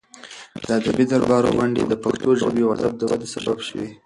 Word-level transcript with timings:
د 0.65 0.67
ادبي 0.79 1.05
دربار 1.11 1.43
غونډې 1.55 1.81
د 1.85 1.93
پښتو 2.03 2.29
ژبې 2.41 2.61
او 2.65 2.71
ادب 2.77 2.93
د 2.97 3.01
ودې 3.09 3.27
سبب 3.35 3.57
شوې. 3.67 3.87